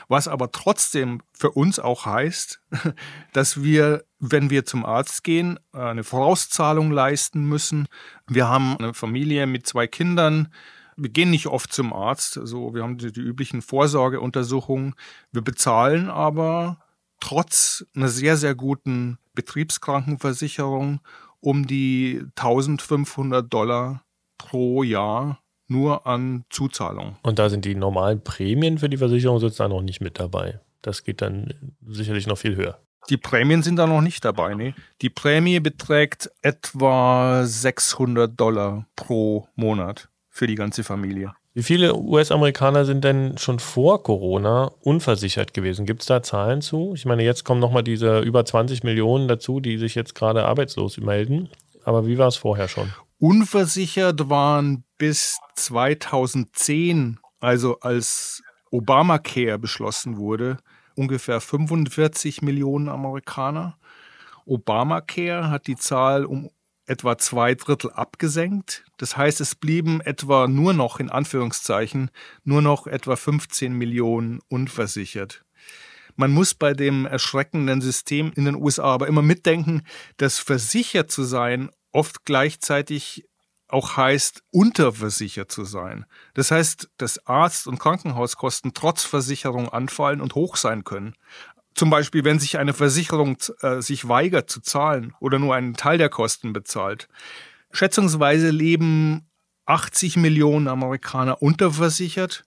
Was 0.08 0.28
aber 0.28 0.52
trotzdem 0.52 1.22
für 1.34 1.52
uns 1.52 1.78
auch 1.78 2.08
heißt, 2.08 2.62
dass 3.34 3.62
wir, 3.62 4.06
wenn 4.18 4.50
wir 4.50 4.66
zum 4.66 4.86
Arzt 4.86 5.24
gehen, 5.24 5.60
eine 5.72 6.04
Vorauszahlung 6.04 6.90
leisten 6.90 7.46
müssen. 7.46 7.88
Wir 8.28 8.48
haben 8.48 8.76
eine 8.78 8.96
Familie 8.96 9.46
mit 9.46 9.68
zwei 9.68 9.86
Kindern 9.86 10.52
wir 11.02 11.10
gehen 11.10 11.32
nicht 11.32 11.48
oft 11.48 11.74
zum 11.74 11.94
Arzt. 11.94 12.38
Also 12.38 12.74
wir 12.74 12.84
haben 12.84 12.98
die, 12.98 13.12
die 13.12 13.22
üblichen 13.22 13.62
Vorsorgeuntersuchungen. 13.62 14.96
Wir 15.32 15.42
bezahlen 15.42 16.10
aber 16.10 16.78
trotz 17.20 17.86
einer 17.96 18.10
sehr, 18.10 18.38
sehr 18.38 18.56
guten 18.56 19.18
Betriebskrankenversicherung 19.34 21.00
um 21.40 21.66
die 21.66 22.22
1500 22.36 23.52
Dollar 23.52 24.04
pro 24.38 24.84
Jahr 24.84 25.40
nur 25.68 26.06
an 26.06 26.44
Zuzahlung. 26.50 27.16
Und 27.24 27.40
da 27.40 27.50
sind 27.50 27.66
die 27.66 27.76
normalen 27.76 28.24
Prämien 28.24 28.78
für 28.78 28.90
die 28.90 28.98
Versicherung 28.98 29.40
sozusagen 29.40 29.74
noch 29.74 29.82
nicht 29.82 30.02
mit 30.02 30.20
dabei. 30.20 30.60
Das 30.82 31.04
geht 31.04 31.22
dann 31.22 31.74
sicherlich 31.88 32.28
noch 32.28 32.38
viel 32.38 32.56
höher. 32.56 32.80
Die 33.10 33.18
Prämien 33.18 33.64
sind 33.64 33.78
da 33.78 33.88
noch 33.88 34.02
nicht 34.02 34.24
dabei, 34.24 34.54
ne? 34.54 34.76
Die 35.02 35.10
Prämie 35.10 35.60
beträgt 35.60 36.30
etwa 36.42 37.46
600 37.46 38.40
Dollar 38.40 38.86
pro 38.96 39.48
Monat 39.56 40.11
für 40.32 40.48
die 40.48 40.56
ganze 40.56 40.84
Familie. 40.84 41.34
Wie 41.54 41.64
viele 41.64 41.94
US-Amerikaner 41.94 42.86
sind 42.86 43.04
denn 43.04 43.38
schon 43.38 43.60
vor 43.60 44.02
Corona 44.02 44.72
unversichert 44.80 45.54
gewesen? 45.54 45.86
Gibt 45.86 46.02
es 46.02 46.08
da 46.08 46.24
Zahlen 46.24 46.62
zu? 46.62 46.94
Ich 46.96 47.06
meine, 47.06 47.24
jetzt 47.24 47.44
kommen 47.44 47.60
nochmal 47.60 47.84
diese 47.84 48.22
über 48.22 48.46
20 48.46 48.84
Millionen 48.84 49.28
dazu, 49.28 49.60
die 49.60 49.78
sich 49.78 49.94
jetzt 49.94 50.16
gerade 50.16 50.46
arbeitslos 50.46 50.98
melden. 50.98 51.50
Aber 51.84 52.08
wie 52.08 52.18
war 52.18 52.30
es 52.30 52.38
vorher 52.38 52.70
schon? 52.70 52.94
Unversichert 53.20 54.30
waren 54.30 54.86
bis 54.98 55.38
2010, 55.56 57.20
also 57.42 57.80
als 57.82 58.42
Obamacare 58.72 59.60
beschlossen 59.60 60.16
wurde, 60.16 60.58
ungefähr 60.96 61.42
45 61.42 62.42
Millionen 62.42 62.88
Amerikaner. 62.88 63.78
Obamacare 64.46 65.50
hat 65.50 65.68
die 65.68 65.76
Zahl 65.76 66.24
um 66.24 66.50
etwa 66.92 67.18
zwei 67.18 67.56
Drittel 67.56 67.90
abgesenkt. 67.92 68.84
Das 68.98 69.16
heißt, 69.16 69.40
es 69.40 69.56
blieben 69.56 70.02
etwa 70.02 70.48
nur 70.48 70.74
noch, 70.74 71.00
in 71.00 71.10
Anführungszeichen, 71.10 72.12
nur 72.44 72.62
noch 72.62 72.86
etwa 72.86 73.16
15 73.16 73.74
Millionen 73.74 74.42
unversichert. 74.50 75.46
Man 76.18 76.32
muss 76.32 76.54
bei 76.54 76.74
dem 76.74 77.06
erschreckenden 77.06 77.80
System 77.80 78.34
in 78.36 78.44
den 78.44 78.56
USA 78.56 78.94
aber 78.94 79.08
immer 79.08 79.22
mitdenken, 79.22 79.84
dass 80.18 80.40
versichert 80.40 81.10
zu 81.10 81.24
sein 81.24 81.70
oft 81.94 82.26
gleichzeitig 82.26 83.26
auch 83.70 83.96
heißt, 83.96 84.44
unterversichert 84.52 85.50
zu 85.50 85.64
sein. 85.64 86.06
Das 86.34 86.52
heißt, 86.52 86.90
dass 86.98 87.26
Arzt- 87.26 87.68
und 87.68 87.80
Krankenhauskosten 87.80 88.74
trotz 88.74 89.06
Versicherung 89.06 89.70
anfallen 89.70 90.20
und 90.20 90.36
hoch 90.36 90.58
sein 90.58 90.84
können. 90.84 91.16
Zum 91.76 91.90
Beispiel, 91.90 92.24
wenn 92.24 92.40
sich 92.40 92.58
eine 92.58 92.74
Versicherung 92.74 93.38
äh, 93.62 93.82
sich 93.82 94.08
weigert 94.08 94.50
zu 94.50 94.62
zahlen 94.62 95.14
oder 95.20 95.40
nur 95.40 95.56
einen 95.56 95.76
Teil 95.76 95.98
der 95.98 96.10
Kosten 96.10 96.54
bezahlt. 96.54 97.08
Schätzungsweise 97.72 98.50
leben 98.50 99.26
80 99.66 100.18
Millionen 100.18 100.68
Amerikaner 100.68 101.42
unterversichert 101.42 102.44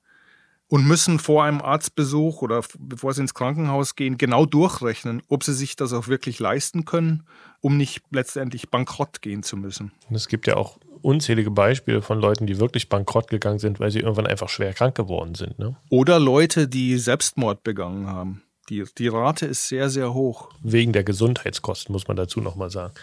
und 0.69 0.87
müssen 0.87 1.19
vor 1.19 1.45
einem 1.45 1.61
Arztbesuch 1.61 2.43
oder 2.43 2.63
bevor 2.79 3.15
sie 3.15 3.23
ins 3.23 3.35
Krankenhaus 3.35 3.97
gehen, 3.97 4.19
genau 4.19 4.47
durchrechnen, 4.47 5.23
ob 5.29 5.45
sie 5.45 5.55
sich 5.55 5.77
das 5.77 5.93
auch 5.93 6.09
wirklich 6.09 6.39
leisten 6.39 6.85
können, 6.85 7.25
um 7.61 7.77
nicht 7.77 8.03
letztendlich 8.11 8.71
bankrott 8.71 9.23
gehen 9.23 9.43
zu 9.43 9.57
müssen. 9.57 9.93
Und 10.09 10.17
es 10.17 10.29
gibt 10.29 10.47
ja 10.47 10.57
auch 10.57 10.79
unzählige 11.03 11.51
Beispiele 11.51 12.03
von 12.03 12.19
Leuten, 12.19 12.47
die 12.47 12.59
wirklich 12.59 12.89
bankrott 12.89 13.29
gegangen 13.29 13.59
sind, 13.59 13.79
weil 13.79 13.91
sie 13.91 14.01
irgendwann 14.01 14.27
einfach 14.27 14.49
schwer 14.49 14.73
krank 14.73 14.95
geworden 14.95 15.35
sind. 15.35 15.59
Ne? 15.59 15.77
Oder 15.91 16.19
Leute, 16.19 16.67
die 16.67 16.99
Selbstmord 16.99 17.63
begangen 17.63 18.07
haben. 18.07 18.43
Die, 18.71 18.85
die 18.97 19.09
Rate 19.09 19.47
ist 19.47 19.69
sehr, 19.69 19.91
sehr 19.91 20.15
hoch. 20.15 20.51
Wegen 20.63 20.93
der 20.93 21.05
Gesundheitskosten, 21.05 21.93
muss 21.93 22.09
man 22.09 22.17
dazu 22.17 22.41
nochmal 22.41 22.71
sagen. 22.71 22.95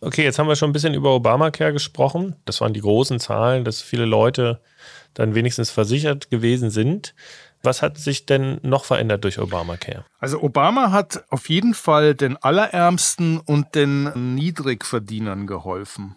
Okay, 0.00 0.22
jetzt 0.22 0.38
haben 0.38 0.48
wir 0.48 0.56
schon 0.56 0.70
ein 0.70 0.72
bisschen 0.72 0.94
über 0.94 1.14
Obamacare 1.14 1.72
gesprochen. 1.72 2.36
Das 2.44 2.60
waren 2.60 2.72
die 2.72 2.80
großen 2.80 3.18
Zahlen, 3.18 3.64
dass 3.64 3.82
viele 3.82 4.04
Leute 4.04 4.60
dann 5.14 5.34
wenigstens 5.34 5.70
versichert 5.70 6.30
gewesen 6.30 6.70
sind. 6.70 7.14
Was 7.64 7.82
hat 7.82 7.98
sich 7.98 8.26
denn 8.26 8.58
noch 8.62 8.84
verändert 8.84 9.24
durch 9.24 9.38
Obamacare? 9.38 10.04
Also 10.18 10.42
Obama 10.42 10.90
hat 10.90 11.24
auf 11.30 11.48
jeden 11.48 11.74
Fall 11.74 12.14
den 12.14 12.36
Allerärmsten 12.36 13.38
und 13.38 13.74
den 13.74 14.34
Niedrigverdienern 14.34 15.46
geholfen. 15.46 16.16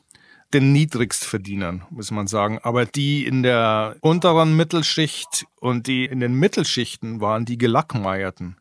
Den 0.54 0.72
Niedrigstverdienern, 0.72 1.86
muss 1.90 2.12
man 2.12 2.28
sagen. 2.28 2.60
Aber 2.64 2.86
die 2.86 3.26
in 3.26 3.44
der 3.44 3.96
unteren 4.02 4.56
Mittelschicht 4.56 5.46
und 5.60 5.88
die 5.88 6.06
in 6.06 6.20
den 6.20 6.34
Mittelschichten 6.34 7.20
waren 7.20 7.46
die 7.46 7.58
Gelackmeierten. 7.58 8.58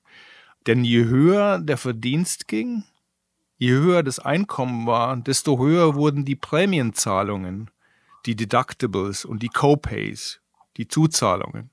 Denn 0.67 0.85
je 0.85 1.05
höher 1.05 1.59
der 1.59 1.77
Verdienst 1.77 2.49
ging, 2.49 2.85
je 3.57 3.71
höher 3.71 4.03
das 4.03 4.19
Einkommen 4.19 4.87
war, 4.87 5.17
desto 5.17 5.59
höher 5.59 5.95
wurden 5.95 6.25
die 6.25 6.37
Prämienzahlungen 6.37 7.71
die 8.27 8.37
Deductibles 8.37 9.25
und 9.25 9.43
die 9.43 9.49
Copays, 9.49 10.41
die 10.77 10.89
Zuzahlungen. 10.89 11.71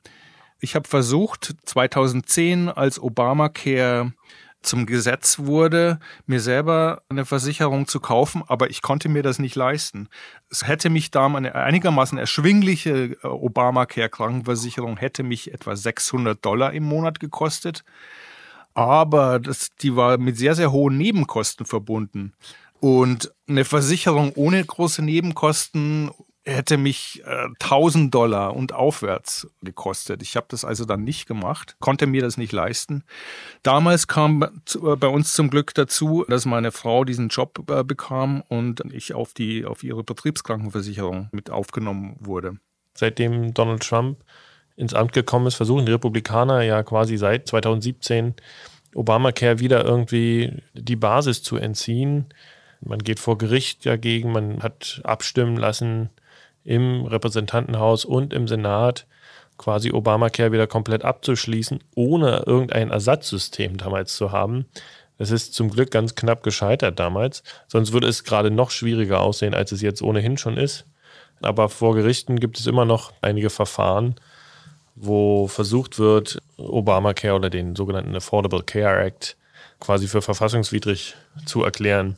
Ich 0.59 0.75
habe 0.75 0.87
versucht, 0.87 1.55
2010, 1.65 2.69
als 2.69 2.99
Obamacare 3.01 4.13
zum 4.61 4.85
Gesetz 4.85 5.39
wurde, 5.39 5.99
mir 6.27 6.39
selber 6.39 7.01
eine 7.09 7.25
Versicherung 7.25 7.87
zu 7.87 7.99
kaufen, 7.99 8.43
aber 8.45 8.69
ich 8.69 8.83
konnte 8.83 9.09
mir 9.09 9.23
das 9.23 9.39
nicht 9.39 9.55
leisten. 9.55 10.07
Es 10.51 10.67
hätte 10.67 10.91
mich 10.91 11.09
da 11.09 11.25
eine 11.25 11.55
einigermaßen 11.55 12.19
erschwingliche 12.19 13.17
äh, 13.23 13.27
Obamacare-Krankenversicherung 13.27 14.97
hätte 14.97 15.23
mich 15.23 15.51
etwa 15.51 15.75
600 15.75 16.45
Dollar 16.45 16.73
im 16.73 16.83
Monat 16.83 17.19
gekostet, 17.19 17.83
aber 18.73 19.39
das, 19.39 19.69
die 19.81 19.95
war 19.95 20.17
mit 20.17 20.37
sehr, 20.37 20.55
sehr 20.55 20.71
hohen 20.71 20.97
Nebenkosten 20.97 21.65
verbunden. 21.65 22.33
Und 22.79 23.31
eine 23.47 23.65
Versicherung 23.65 24.33
ohne 24.35 24.63
große 24.63 25.03
Nebenkosten 25.03 26.11
hätte 26.43 26.77
mich 26.77 27.21
äh, 27.25 27.47
1000 27.59 28.13
Dollar 28.13 28.55
und 28.55 28.73
aufwärts 28.73 29.47
gekostet. 29.61 30.23
Ich 30.23 30.35
habe 30.35 30.47
das 30.49 30.65
also 30.65 30.85
dann 30.85 31.03
nicht 31.03 31.27
gemacht, 31.27 31.75
konnte 31.79 32.07
mir 32.07 32.21
das 32.21 32.37
nicht 32.37 32.51
leisten. 32.51 33.03
Damals 33.61 34.07
kam 34.07 34.43
äh, 34.43 34.95
bei 34.95 35.07
uns 35.07 35.33
zum 35.33 35.49
Glück 35.49 35.73
dazu, 35.75 36.25
dass 36.27 36.45
meine 36.45 36.71
Frau 36.71 37.03
diesen 37.03 37.29
Job 37.29 37.69
äh, 37.69 37.83
bekam 37.83 38.41
und 38.47 38.81
ich 38.91 39.13
auf 39.13 39.33
die 39.33 39.65
auf 39.65 39.83
ihre 39.83 40.03
Betriebskrankenversicherung 40.03 41.29
mit 41.31 41.51
aufgenommen 41.51 42.15
wurde. 42.19 42.57
Seitdem 42.95 43.53
Donald 43.53 43.83
Trump 43.83 44.17
ins 44.75 44.93
Amt 44.93 45.13
gekommen 45.13 45.47
ist, 45.47 45.55
versuchen 45.55 45.85
die 45.85 45.91
Republikaner 45.91 46.61
ja 46.61 46.83
quasi 46.83 47.17
seit 47.17 47.47
2017 47.47 48.35
Obamacare 48.95 49.59
wieder 49.59 49.85
irgendwie 49.85 50.61
die 50.73 50.95
Basis 50.95 51.43
zu 51.43 51.57
entziehen. 51.57 52.25
Man 52.81 52.99
geht 52.99 53.19
vor 53.19 53.37
Gericht 53.37 53.85
dagegen, 53.85 54.31
man 54.31 54.63
hat 54.63 55.01
abstimmen 55.03 55.55
lassen, 55.57 56.09
im 56.63 57.05
Repräsentantenhaus 57.05 58.05
und 58.05 58.33
im 58.33 58.47
Senat 58.47 59.07
quasi 59.57 59.91
Obamacare 59.91 60.51
wieder 60.51 60.67
komplett 60.67 61.05
abzuschließen, 61.05 61.79
ohne 61.95 62.43
irgendein 62.45 62.89
Ersatzsystem 62.89 63.77
damals 63.77 64.15
zu 64.15 64.31
haben. 64.31 64.65
Es 65.17 65.29
ist 65.29 65.53
zum 65.53 65.69
Glück 65.69 65.91
ganz 65.91 66.15
knapp 66.15 66.41
gescheitert 66.41 66.99
damals. 66.99 67.43
Sonst 67.67 67.93
würde 67.93 68.07
es 68.07 68.23
gerade 68.23 68.49
noch 68.49 68.71
schwieriger 68.71 69.21
aussehen, 69.21 69.53
als 69.53 69.71
es 69.71 69.81
jetzt 69.81 70.01
ohnehin 70.01 70.37
schon 70.37 70.57
ist. 70.57 70.85
Aber 71.41 71.69
vor 71.69 71.95
Gerichten 71.95 72.39
gibt 72.39 72.59
es 72.59 72.65
immer 72.65 72.85
noch 72.85 73.13
einige 73.21 73.51
Verfahren, 73.51 74.15
wo 75.01 75.47
versucht 75.47 75.97
wird, 75.97 76.37
Obamacare 76.57 77.35
oder 77.35 77.49
den 77.49 77.75
sogenannten 77.75 78.15
Affordable 78.15 78.61
Care 78.61 79.03
Act 79.03 79.35
quasi 79.79 80.07
für 80.07 80.21
verfassungswidrig 80.21 81.15
zu 81.45 81.63
erklären. 81.63 82.17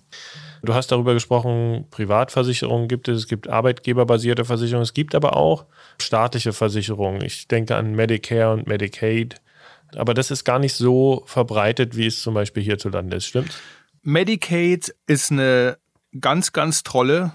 Du 0.64 0.74
hast 0.74 0.92
darüber 0.92 1.14
gesprochen, 1.14 1.86
Privatversicherungen 1.92 2.90
gibt 2.90 3.08
es, 3.08 3.20
es 3.20 3.28
gibt 3.28 3.50
arbeitgeberbasierte 3.50 4.44
Versicherungen, 4.44 4.84
es 4.84 4.94
gibt 4.94 5.16
aber 5.16 5.38
auch 5.38 5.66
staatliche 6.02 6.52
Versicherungen. 6.52 7.24
Ich 7.24 7.48
denke 7.48 7.76
an 7.76 7.96
Medicare 7.96 8.54
und 8.54 8.68
Medicaid. 8.68 9.42
Aber 9.96 10.14
das 10.14 10.30
ist 10.30 10.44
gar 10.44 10.60
nicht 10.60 10.74
so 10.74 11.24
verbreitet, 11.26 11.96
wie 11.96 12.08
es 12.08 12.22
zum 12.22 12.34
Beispiel 12.34 12.64
hierzulande 12.64 13.18
ist, 13.18 13.28
stimmt? 13.28 13.54
Medicaid 14.02 14.94
ist 15.08 15.32
eine 15.32 15.78
ganz, 16.20 16.52
ganz 16.52 16.84
tolle, 16.84 17.32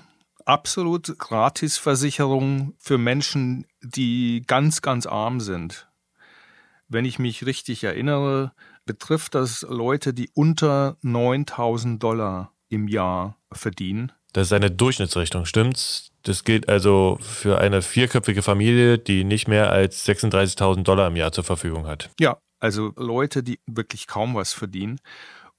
absolut 0.48 1.18
gratis 1.18 1.76
Versicherung 1.76 2.74
für 2.78 2.96
Menschen, 2.98 3.66
die 3.82 4.42
ganz, 4.46 4.82
ganz 4.82 5.06
arm 5.06 5.40
sind. 5.40 5.88
Wenn 6.88 7.04
ich 7.04 7.18
mich 7.18 7.44
richtig 7.44 7.84
erinnere, 7.84 8.52
betrifft 8.86 9.34
das 9.34 9.62
Leute, 9.68 10.14
die 10.14 10.30
unter 10.32 10.96
9000 11.02 12.02
Dollar 12.02 12.52
im 12.70 12.88
Jahr 12.88 13.36
verdienen. 13.52 14.10
Das 14.32 14.48
ist 14.48 14.52
eine 14.52 14.70
Durchschnittsrechnung, 14.70 15.44
stimmt's? 15.44 16.10
Das 16.22 16.44
gilt 16.44 16.68
also 16.68 17.18
für 17.20 17.58
eine 17.58 17.82
vierköpfige 17.82 18.42
Familie, 18.42 18.98
die 18.98 19.24
nicht 19.24 19.48
mehr 19.48 19.70
als 19.70 20.06
36.000 20.06 20.82
Dollar 20.82 21.08
im 21.08 21.16
Jahr 21.16 21.32
zur 21.32 21.44
Verfügung 21.44 21.86
hat. 21.86 22.10
Ja, 22.18 22.38
also 22.58 22.92
Leute, 22.96 23.42
die 23.42 23.60
wirklich 23.66 24.06
kaum 24.06 24.34
was 24.34 24.54
verdienen. 24.54 24.98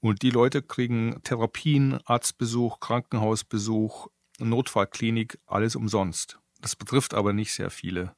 Und 0.00 0.22
die 0.22 0.30
Leute 0.30 0.62
kriegen 0.62 1.20
Therapien, 1.22 2.00
Arztbesuch, 2.04 2.80
Krankenhausbesuch, 2.80 4.08
Notfallklinik, 4.48 5.38
alles 5.46 5.76
umsonst. 5.76 6.38
Das 6.60 6.76
betrifft 6.76 7.14
aber 7.14 7.32
nicht 7.32 7.52
sehr 7.52 7.70
viele. 7.70 8.14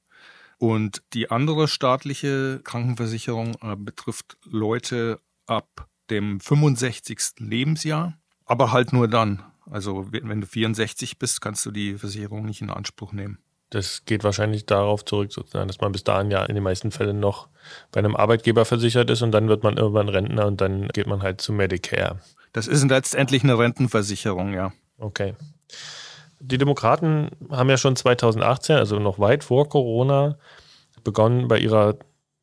Und 0.59 1.03
die 1.13 1.31
andere 1.31 1.69
staatliche 1.69 2.61
Krankenversicherung 2.63 3.57
äh, 3.63 3.77
betrifft 3.77 4.37
Leute 4.45 5.21
ab 5.47 5.89
dem 6.09 6.41
65. 6.41 7.19
Lebensjahr 7.39 8.17
aber 8.53 8.73
halt 8.73 8.93
nur 8.93 9.09
dann. 9.09 9.43
Also 9.71 10.07
wenn 10.11 10.41
du 10.41 10.47
64 10.47 11.19
bist, 11.19 11.41
kannst 11.41 11.65
du 11.65 11.71
die 11.71 11.97
Versicherung 11.97 12.45
nicht 12.45 12.61
in 12.61 12.71
Anspruch 12.71 13.13
nehmen. 13.13 13.39
Das 13.71 14.05
geht 14.05 14.23
wahrscheinlich 14.23 14.67
darauf 14.67 15.05
zurück, 15.07 15.33
sozusagen, 15.33 15.69
dass 15.69 15.81
man 15.81 15.93
bis 15.93 16.05
dahin 16.05 16.31
ja 16.31 16.45
in 16.45 16.55
den 16.55 16.63
meisten 16.63 16.91
Fällen 16.91 17.21
noch 17.21 17.49
bei 17.91 18.01
einem 18.01 18.15
Arbeitgeber 18.15 18.67
versichert 18.67 19.09
ist 19.09 19.23
und 19.23 19.33
dann 19.33 19.49
wird 19.49 19.63
man 19.63 19.79
irgendwann 19.79 20.11
Rentner 20.11 20.47
und 20.47 20.61
dann 20.61 20.89
geht 20.89 21.07
man 21.07 21.23
halt 21.23 21.41
zu 21.41 21.55
Medicare. 21.55 22.21
Das 22.53 22.67
ist 22.67 22.87
letztendlich 22.87 23.45
eine 23.45 23.59
Rentenversicherung, 23.59 24.53
ja. 24.53 24.75
Okay. 24.99 25.35
Die 26.45 26.59
Demokraten 26.59 27.31
haben 27.51 27.71
ja 27.71 27.77
schon 27.77 27.95
2018, 27.95 28.77
also 28.77 28.99
noch 28.99 29.21
weit 29.21 29.45
vor 29.45 29.69
Corona, 29.69 30.39
begonnen 31.05 31.47
bei 31.47 31.59
ihrer 31.59 31.97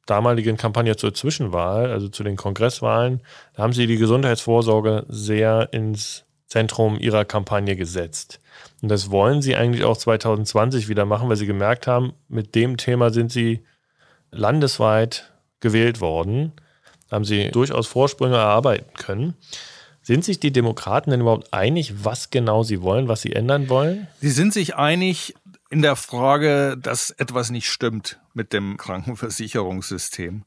damaligen 0.06 0.58
Kampagne 0.58 0.96
zur 0.96 1.14
Zwischenwahl, 1.14 1.92
also 1.92 2.08
zu 2.08 2.24
den 2.24 2.36
Kongresswahlen, 2.36 3.22
da 3.54 3.64
haben 3.64 3.74
sie 3.74 3.88
die 3.88 3.98
Gesundheitsvorsorge 3.98 5.06
sehr 5.08 5.70
ins 5.72 6.24
Zentrum 6.48 6.98
ihrer 6.98 7.26
Kampagne 7.26 7.76
gesetzt. 7.76 8.40
Und 8.82 8.90
das 8.90 9.12
wollen 9.12 9.42
sie 9.42 9.56
eigentlich 9.56 9.84
auch 9.84 9.98
2020 9.98 10.88
wieder 10.88 11.06
machen, 11.06 11.30
weil 11.30 11.36
sie 11.36 11.46
gemerkt 11.46 11.86
haben, 11.86 12.14
mit 12.28 12.56
dem 12.56 12.78
Thema 12.78 13.12
sind 13.12 13.32
sie 13.32 13.64
landesweit 14.32 15.32
gewählt 15.60 16.02
worden, 16.02 16.54
haben 17.12 17.26
sie 17.26 17.52
durchaus 17.52 17.88
Vorsprünge 17.88 18.38
erarbeiten 18.38 18.94
können. 18.96 19.36
Sind 20.10 20.26
sich 20.26 20.40
die 20.40 20.52
Demokraten 20.52 21.12
denn 21.12 21.22
überhaupt 21.22 21.54
einig, 21.54 22.04
was 22.04 22.32
genau 22.32 22.64
sie 22.64 22.82
wollen, 22.82 23.08
was 23.08 23.22
sie 23.22 23.34
ändern 23.34 23.70
wollen? 23.70 24.08
Sie 24.20 24.32
sind 24.32 24.54
sich 24.54 24.76
einig, 24.76 25.36
in 25.70 25.84
der 25.84 25.96
Frage, 25.96 26.78
dass 26.82 27.12
etwas 27.12 27.52
nicht 27.52 27.70
stimmt 27.70 28.20
mit 28.34 28.52
dem 28.52 28.78
Krankenversicherungssystem. 28.78 30.46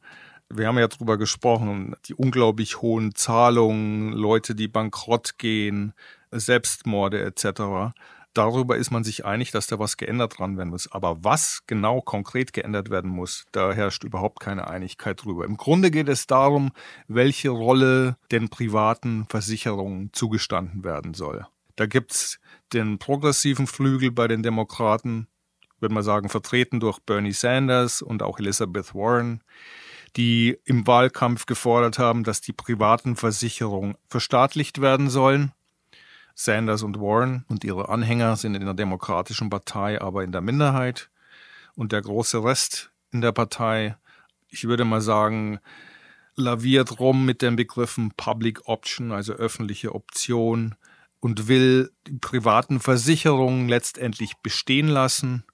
Wir 0.50 0.66
haben 0.66 0.80
ja 0.80 0.88
darüber 0.88 1.16
gesprochen, 1.16 1.94
die 2.06 2.14
unglaublich 2.14 2.82
hohen 2.82 3.14
Zahlungen, 3.14 4.12
Leute, 4.14 4.56
die 4.56 4.66
bankrott 4.66 5.38
gehen, 5.38 5.92
Selbstmorde 6.32 7.22
etc. 7.22 7.94
Darüber 8.34 8.76
ist 8.76 8.90
man 8.90 9.04
sich 9.04 9.26
einig, 9.26 9.50
dass 9.50 9.66
da 9.66 9.78
was 9.78 9.98
geändert 9.98 10.38
dran 10.38 10.56
werden 10.56 10.70
muss. 10.70 10.90
Aber 10.90 11.22
was 11.22 11.62
genau 11.66 12.00
konkret 12.00 12.52
geändert 12.52 12.88
werden 12.88 13.10
muss, 13.10 13.44
da 13.52 13.72
herrscht 13.72 14.04
überhaupt 14.04 14.40
keine 14.40 14.68
Einigkeit 14.68 15.22
drüber. 15.22 15.44
Im 15.44 15.58
Grunde 15.58 15.90
geht 15.90 16.08
es 16.08 16.26
darum, 16.26 16.72
welche 17.08 17.50
Rolle 17.50 18.16
den 18.30 18.48
privaten 18.48 19.26
Versicherungen 19.28 20.10
zugestanden 20.12 20.82
werden 20.82 21.12
soll. 21.12 21.46
Da 21.76 21.86
gibt's 21.86 22.38
den 22.72 22.98
progressiven 22.98 23.66
Flügel 23.66 24.10
bei 24.10 24.28
den 24.28 24.42
Demokraten, 24.42 25.26
würde 25.80 25.94
man 25.94 26.02
sagen, 26.02 26.28
vertreten 26.28 26.80
durch 26.80 27.00
Bernie 27.00 27.32
Sanders 27.32 28.00
und 28.00 28.22
auch 28.22 28.38
Elizabeth 28.38 28.94
Warren, 28.94 29.42
die 30.16 30.58
im 30.64 30.86
Wahlkampf 30.86 31.46
gefordert 31.46 31.98
haben, 31.98 32.24
dass 32.24 32.40
die 32.40 32.52
privaten 32.52 33.16
Versicherungen 33.16 33.96
verstaatlicht 34.08 34.80
werden 34.80 35.10
sollen. 35.10 35.52
Sanders 36.34 36.82
und 36.82 36.98
Warren 37.00 37.44
und 37.48 37.64
ihre 37.64 37.88
Anhänger 37.88 38.36
sind 38.36 38.54
in 38.54 38.64
der 38.64 38.74
Demokratischen 38.74 39.50
Partei 39.50 40.00
aber 40.00 40.24
in 40.24 40.32
der 40.32 40.40
Minderheit 40.40 41.10
und 41.74 41.92
der 41.92 42.02
große 42.02 42.42
Rest 42.42 42.90
in 43.10 43.20
der 43.20 43.32
Partei 43.32 43.96
ich 44.52 44.64
würde 44.64 44.84
mal 44.84 45.00
sagen, 45.00 45.58
laviert 46.36 47.00
rum 47.00 47.24
mit 47.24 47.42
den 47.42 47.56
Begriffen 47.56 48.12
Public 48.16 48.68
Option, 48.68 49.10
also 49.10 49.32
öffentliche 49.32 49.94
Option, 49.94 50.76
und 51.20 51.48
will 51.48 51.90
die 52.06 52.18
privaten 52.18 52.80
Versicherungen 52.80 53.68
letztendlich 53.68 54.36
bestehen 54.38 54.88
lassen, 54.88 55.44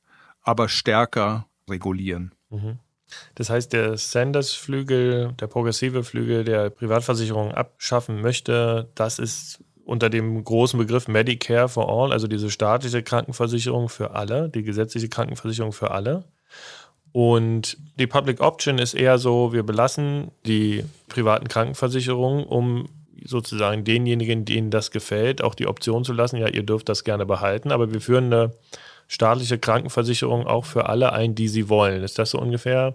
aber 0.42 0.68
stärker 0.68 1.47
regulieren. 1.68 2.35
Mhm. 2.50 2.78
Das 3.35 3.49
heißt, 3.50 3.73
der 3.73 3.97
Sanders-Flügel, 3.97 5.35
der 5.40 5.47
progressive 5.47 6.04
Flügel 6.04 6.44
der 6.44 6.70
Privatversicherung 6.70 7.52
abschaffen 7.52 8.20
möchte, 8.20 8.90
das 8.94 9.18
ist 9.18 9.62
unter 9.88 10.11
dem 10.11 10.45
großen 10.45 10.78
Begriff 10.78 11.09
Medicare 11.09 11.68
for 11.68 11.88
All, 11.88 12.12
also 12.12 12.26
diese 12.26 12.50
staatliche 12.50 13.02
Krankenversicherung 13.02 13.88
für 13.88 14.11
alle, 14.11 14.50
die 14.50 14.62
gesetzliche 14.62 15.09
Krankenversicherung 15.09 15.73
für 15.73 15.92
alle. 15.92 16.25
Und 17.12 17.78
die 17.99 18.07
Public 18.07 18.42
Option 18.42 18.78
ist 18.78 18.92
eher 18.92 19.16
so, 19.16 19.54
wir 19.54 19.62
belassen 19.62 20.30
die 20.45 20.85
privaten 21.09 21.49
Krankenversicherungen, 21.49 22.45
um 22.45 22.90
sozusagen 23.25 23.85
denjenigen, 23.85 24.45
denen 24.45 24.71
das 24.71 24.90
gefällt, 24.90 25.42
auch 25.42 25.54
die 25.54 25.66
Option 25.66 26.04
zu 26.04 26.12
lassen, 26.12 26.37
ja, 26.37 26.49
ihr 26.49 26.64
dürft 26.64 26.90
das 26.90 27.02
gerne 27.02 27.25
behalten, 27.25 27.73
aber 27.73 27.90
wir 27.90 28.02
führen 28.02 28.26
eine 28.26 28.52
staatliche 29.09 29.59
Krankenversicherung 29.59 30.47
auch 30.47 30.66
für 30.66 30.87
alle 30.90 31.14
ein, 31.14 31.35
die 31.35 31.49
sie 31.49 31.71
wollen. 31.71 32.02
Ist 32.02 32.18
das 32.18 32.33
so 32.33 32.38
ungefähr 32.38 32.95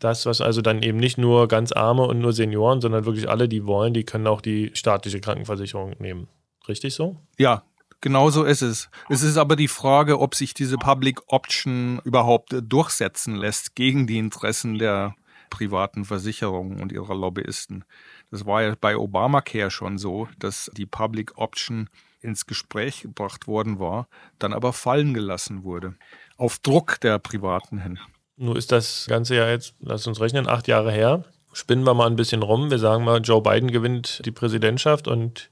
das, 0.00 0.26
was 0.26 0.40
also 0.40 0.62
dann 0.62 0.82
eben 0.82 0.98
nicht 0.98 1.18
nur 1.18 1.48
ganz 1.48 1.72
Arme 1.72 2.02
und 2.02 2.18
nur 2.18 2.32
Senioren, 2.32 2.80
sondern 2.80 3.04
wirklich 3.04 3.28
alle, 3.28 3.48
die 3.48 3.66
wollen, 3.66 3.94
die 3.94 4.04
können 4.04 4.26
auch 4.26 4.40
die 4.40 4.70
staatliche 4.74 5.20
Krankenversicherung 5.20 5.94
nehmen. 5.98 6.28
Richtig 6.68 6.94
so? 6.94 7.16
Ja, 7.38 7.62
Genau 8.02 8.30
so 8.30 8.44
ist 8.44 8.62
es. 8.62 8.88
Es 9.10 9.22
ist 9.22 9.36
aber 9.36 9.56
die 9.56 9.68
Frage, 9.68 10.20
ob 10.20 10.34
sich 10.34 10.54
diese 10.54 10.78
Public 10.78 11.20
Option 11.26 12.00
überhaupt 12.04 12.56
durchsetzen 12.62 13.36
lässt 13.36 13.74
gegen 13.74 14.06
die 14.06 14.16
Interessen 14.16 14.78
der 14.78 15.14
privaten 15.50 16.06
Versicherungen 16.06 16.80
und 16.80 16.92
ihrer 16.92 17.14
Lobbyisten. 17.14 17.84
Das 18.30 18.46
war 18.46 18.62
ja 18.62 18.74
bei 18.80 18.96
Obamacare 18.96 19.70
schon 19.70 19.98
so, 19.98 20.28
dass 20.38 20.70
die 20.74 20.86
Public 20.86 21.36
Option 21.36 21.90
ins 22.22 22.46
Gespräch 22.46 23.02
gebracht 23.02 23.46
worden 23.46 23.78
war, 23.78 24.08
dann 24.38 24.54
aber 24.54 24.72
fallen 24.72 25.12
gelassen 25.12 25.64
wurde. 25.64 25.94
Auf 26.38 26.58
Druck 26.58 27.00
der 27.00 27.18
Privaten 27.18 27.80
hin. 27.80 27.98
Nun 28.42 28.56
ist 28.56 28.72
das 28.72 29.04
Ganze 29.06 29.36
ja 29.36 29.50
jetzt, 29.50 29.74
lass 29.80 30.06
uns 30.06 30.18
rechnen, 30.18 30.48
acht 30.48 30.66
Jahre 30.66 30.90
her. 30.90 31.24
Spinnen 31.52 31.84
wir 31.84 31.92
mal 31.92 32.06
ein 32.06 32.16
bisschen 32.16 32.42
rum. 32.42 32.70
Wir 32.70 32.78
sagen 32.78 33.04
mal, 33.04 33.20
Joe 33.20 33.42
Biden 33.42 33.70
gewinnt 33.70 34.22
die 34.24 34.30
Präsidentschaft 34.30 35.08
und 35.08 35.50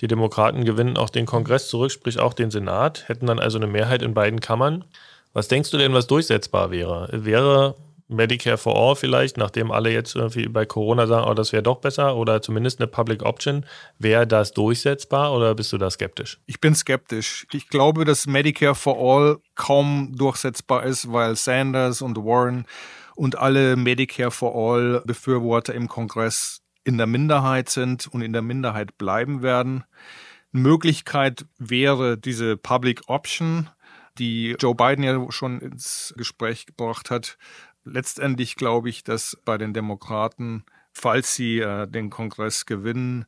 die 0.00 0.06
Demokraten 0.06 0.64
gewinnen 0.64 0.96
auch 0.96 1.10
den 1.10 1.26
Kongress 1.26 1.68
zurück, 1.68 1.92
sprich 1.92 2.18
auch 2.18 2.32
den 2.32 2.50
Senat, 2.50 3.06
hätten 3.08 3.26
dann 3.26 3.38
also 3.38 3.58
eine 3.58 3.66
Mehrheit 3.66 4.00
in 4.00 4.14
beiden 4.14 4.40
Kammern. 4.40 4.86
Was 5.34 5.48
denkst 5.48 5.70
du 5.72 5.76
denn, 5.76 5.92
was 5.92 6.06
durchsetzbar 6.06 6.70
wäre? 6.70 7.06
Wäre 7.12 7.74
Medicare 8.08 8.58
for 8.58 8.76
All 8.76 8.96
vielleicht, 8.96 9.36
nachdem 9.36 9.70
alle 9.70 9.90
jetzt 9.90 10.14
irgendwie 10.14 10.48
bei 10.48 10.66
Corona 10.66 11.06
sagen, 11.06 11.28
oh, 11.28 11.34
das 11.34 11.52
wäre 11.52 11.62
doch 11.62 11.80
besser 11.80 12.16
oder 12.16 12.42
zumindest 12.42 12.80
eine 12.80 12.86
Public 12.86 13.22
Option, 13.22 13.64
wäre 13.98 14.26
das 14.26 14.52
durchsetzbar 14.52 15.34
oder 15.34 15.54
bist 15.54 15.72
du 15.72 15.78
da 15.78 15.90
skeptisch? 15.90 16.40
Ich 16.46 16.60
bin 16.60 16.74
skeptisch. 16.74 17.46
Ich 17.52 17.68
glaube, 17.68 18.04
dass 18.04 18.26
Medicare 18.26 18.74
for 18.74 18.96
All 18.98 19.38
kaum 19.54 20.12
durchsetzbar 20.16 20.84
ist, 20.84 21.12
weil 21.12 21.36
Sanders 21.36 22.02
und 22.02 22.16
Warren 22.18 22.66
und 23.16 23.38
alle 23.38 23.76
Medicare 23.76 24.30
for 24.30 24.54
All 24.54 25.02
Befürworter 25.04 25.74
im 25.74 25.88
Kongress 25.88 26.60
in 26.84 26.98
der 26.98 27.06
Minderheit 27.06 27.68
sind 27.68 28.08
und 28.08 28.22
in 28.22 28.32
der 28.32 28.42
Minderheit 28.42 28.98
bleiben 28.98 29.42
werden. 29.42 29.84
Eine 30.52 30.62
Möglichkeit 30.62 31.46
wäre 31.58 32.18
diese 32.18 32.56
Public 32.56 33.02
Option, 33.06 33.70
die 34.18 34.56
Joe 34.58 34.74
Biden 34.74 35.04
ja 35.04 35.30
schon 35.30 35.60
ins 35.60 36.12
Gespräch 36.16 36.66
gebracht 36.66 37.10
hat. 37.10 37.38
Letztendlich 37.84 38.56
glaube 38.56 38.88
ich, 38.88 39.04
dass 39.04 39.36
bei 39.44 39.58
den 39.58 39.74
Demokraten, 39.74 40.64
falls 40.92 41.34
sie 41.34 41.60
äh, 41.60 41.86
den 41.86 42.10
Kongress 42.10 42.66
gewinnen, 42.66 43.24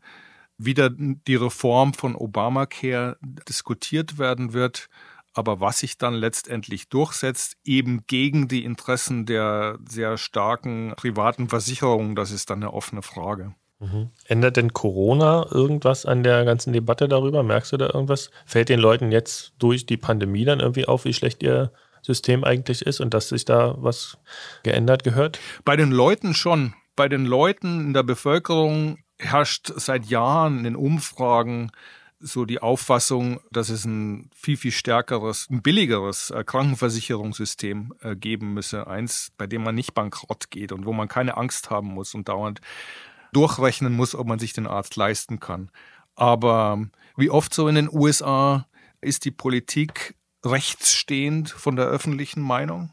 wieder 0.57 0.91
die 0.91 1.35
Reform 1.35 1.95
von 1.95 2.15
Obamacare 2.15 3.19
diskutiert 3.21 4.19
werden 4.19 4.53
wird 4.53 4.89
aber 5.35 5.61
was 5.61 5.81
sich 5.81 5.99
dann 5.99 6.15
letztendlich 6.15 6.89
durchsetzt, 6.89 7.57
eben 7.65 8.07
gegen 8.07 8.49
die 8.49 8.65
Interessen 8.65 9.27
der 9.27 9.79
sehr 9.87 10.17
starken 10.17 10.95
privaten 10.97 11.49
Versicherungen, 11.49 12.15
das 12.15 12.31
ist 12.31 12.51
dann 12.51 12.63
eine 12.63 12.73
offene 12.73 13.03
Frage. 13.03 13.55
Mhm. 13.81 14.11
Ändert 14.27 14.57
denn 14.57 14.73
Corona 14.73 15.47
irgendwas 15.51 16.07
an 16.07 16.23
der 16.23 16.45
ganzen 16.45 16.73
Debatte 16.73 17.09
darüber? 17.09 17.43
Merkst 17.43 17.73
du 17.73 17.77
da 17.77 17.87
irgendwas? 17.93 18.31
Fällt 18.47 18.69
den 18.69 18.79
Leuten 18.79 19.11
jetzt 19.11 19.55
durch 19.59 19.87
die 19.87 19.97
Pandemie 19.97 20.45
dann 20.45 20.61
irgendwie 20.61 20.87
auf, 20.87 21.05
wie 21.05 21.13
schlecht 21.13 21.43
ihr 21.43 21.73
System 22.05 22.45
eigentlich 22.45 22.83
ist 22.83 23.01
und 23.01 23.15
dass 23.15 23.31
sich 23.31 23.45
da 23.45 23.75
was 23.79 24.19
geändert 24.63 25.05
gehört? 25.05 25.41
Bei 25.65 25.77
den 25.77 25.91
Leuten 25.91 26.35
schon. 26.35 26.75
Bei 26.97 27.09
den 27.09 27.25
Leuten 27.25 27.81
in 27.81 27.95
der 27.95 28.05
Bevölkerung 28.05 28.99
herrscht 29.19 29.73
seit 29.75 30.07
Jahren 30.07 30.65
in 30.65 30.77
Umfragen 30.77 31.73
so 32.21 32.45
die 32.45 32.61
Auffassung, 32.61 33.41
dass 33.51 33.69
es 33.69 33.85
ein 33.85 34.31
viel, 34.35 34.57
viel 34.57 34.71
stärkeres, 34.71 35.49
ein 35.51 35.63
billigeres 35.63 36.31
äh, 36.31 36.45
Krankenversicherungssystem 36.45 37.95
äh, 38.01 38.17
geben 38.17 38.55
müsse. 38.55 38.87
Eins, 38.87 39.33
bei 39.37 39.47
dem 39.47 39.63
man 39.63 39.75
nicht 39.75 39.95
bankrott 39.95 40.51
geht 40.51 40.73
und 40.73 40.87
wo 40.87 40.93
man 40.93 41.09
keine 41.09 41.37
Angst 41.37 41.71
haben 41.71 41.89
muss 41.89 42.15
und 42.15 42.29
dauernd 42.29 42.61
durchrechnen 43.33 43.93
muss, 43.93 44.15
ob 44.15 44.27
man 44.27 44.39
sich 44.39 44.53
den 44.53 44.67
Arzt 44.67 44.97
leisten 44.97 45.41
kann. 45.41 45.71
Aber 46.15 46.87
wie 47.17 47.31
oft 47.31 47.53
so 47.53 47.69
in 47.69 47.75
den 47.75 47.91
USA 47.93 48.67
ist 49.01 49.25
die 49.25 49.31
Politik 49.31 50.15
rechtsstehend 50.45 51.51
von 51.51 51.77
der 51.77 51.87
öffentlichen 51.87 52.43
Meinung. 52.43 52.91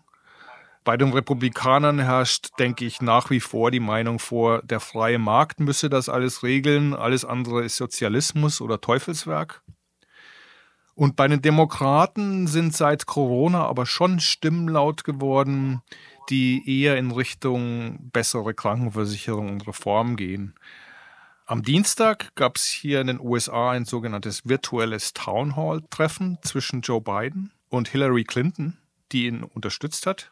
Bei 0.84 0.98
den 0.98 1.14
Republikanern 1.14 2.00
herrscht, 2.00 2.50
denke 2.58 2.86
ich, 2.86 3.02
nach 3.02 3.30
wie 3.30 3.40
vor 3.40 3.70
die 3.70 3.80
Meinung 3.80 4.18
vor, 4.18 4.64
der 4.64 4.80
freie 4.80 5.20
Markt 5.20 5.60
müsse 5.60 5.90
das 5.90 6.10
alles 6.10 6.42
regeln, 6.42 6.96
alles 6.96 7.24
andere 7.24 7.64
ist 7.64 7.78
Sozialismus 7.78 8.62
oder 8.62 8.82
Teufelswerk. 8.82 9.62
Und 10.96 11.16
bei 11.16 11.28
den 11.28 11.42
Demokraten 11.42 12.48
sind 12.48 12.76
seit 12.76 13.06
Corona 13.06 13.66
aber 13.66 13.86
schon 13.86 14.20
Stimmen 14.20 14.68
laut 14.68 15.04
geworden, 15.04 15.82
die 16.30 16.82
eher 16.82 16.98
in 16.98 17.12
Richtung 17.12 18.10
bessere 18.12 18.54
Krankenversicherung 18.54 19.50
und 19.50 19.68
Reform 19.68 20.16
gehen. 20.16 20.56
Am 21.46 21.64
Dienstag 21.64 22.34
gab 22.36 22.56
es 22.56 22.66
hier 22.66 23.02
in 23.02 23.08
den 23.08 23.20
USA 23.20 23.72
ein 23.72 23.86
sogenanntes 23.86 24.48
virtuelles 24.48 25.14
Town 25.14 25.56
Hall-Treffen 25.56 26.38
zwischen 26.42 26.82
Joe 26.82 27.02
Biden 27.02 27.52
und 27.70 27.90
Hillary 27.90 28.24
Clinton, 28.24 28.78
die 29.12 29.26
ihn 29.26 29.44
unterstützt 29.44 30.06
hat. 30.06 30.32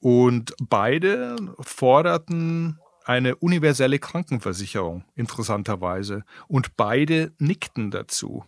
Und 0.00 0.54
beide 0.60 1.36
forderten 1.60 2.78
eine 3.04 3.36
universelle 3.36 3.98
Krankenversicherung, 3.98 5.04
interessanterweise. 5.14 6.24
Und 6.46 6.76
beide 6.76 7.32
nickten 7.38 7.90
dazu. 7.90 8.44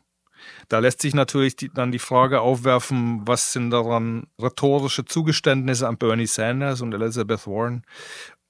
Da 0.68 0.78
lässt 0.78 1.02
sich 1.02 1.14
natürlich 1.14 1.56
die, 1.56 1.70
dann 1.72 1.92
die 1.92 1.98
Frage 1.98 2.40
aufwerfen, 2.40 3.26
was 3.26 3.52
sind 3.52 3.70
daran 3.70 4.26
rhetorische 4.40 5.04
Zugeständnisse 5.04 5.88
an 5.88 5.98
Bernie 5.98 6.26
Sanders 6.26 6.80
und 6.80 6.92
Elizabeth 6.94 7.46
Warren 7.46 7.84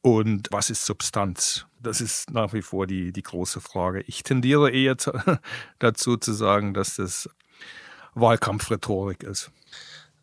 und 0.02 0.48
was 0.50 0.70
ist 0.70 0.86
Substanz? 0.86 1.66
Das 1.82 2.00
ist 2.00 2.30
nach 2.30 2.52
wie 2.52 2.62
vor 2.62 2.86
die, 2.86 3.12
die 3.12 3.22
große 3.22 3.60
Frage. 3.60 4.02
Ich 4.06 4.22
tendiere 4.22 4.70
eher 4.70 4.98
zu, 4.98 5.12
dazu 5.78 6.16
zu 6.16 6.32
sagen, 6.32 6.74
dass 6.74 6.96
das 6.96 7.28
Wahlkampfrhetorik 8.14 9.22
ist. 9.22 9.50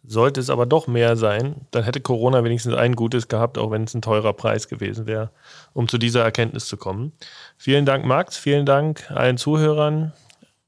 Sollte 0.04 0.40
es 0.40 0.50
aber 0.50 0.66
doch 0.66 0.88
mehr 0.88 1.18
sein, 1.18 1.68
dann 1.72 1.84
hätte 1.84 2.00
Corona 2.00 2.44
wenigstens 2.44 2.76
ein 2.76 2.96
Gutes 2.96 3.28
gehabt, 3.28 3.58
auch 3.58 3.72
wenn 3.72 3.84
es 3.84 3.94
ein 3.94 4.02
teurer 4.02 4.34
Preis 4.34 4.70
gewesen 4.70 5.06
wäre, 5.06 5.32
um 5.74 5.90
zu 5.90 5.98
dieser 5.98 6.24
Erkenntnis 6.24 6.66
zu 6.68 6.78
kommen. 6.78 7.12
Vielen 7.58 7.86
Dank, 7.86 8.06
Max. 8.06 8.38
Vielen 8.38 8.66
Dank 8.66 9.12
allen 9.12 9.38
Zuhörern. 9.38 10.14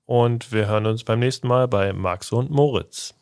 Und 0.06 0.52
wir 0.52 0.67
hören 0.67 0.88
uns 0.88 1.04
beim 1.04 1.19
nächsten 1.19 1.48
Mal 1.48 1.67
bei 1.67 1.93
Max 1.93 2.32
und 2.32 2.50
Moritz. 2.50 3.13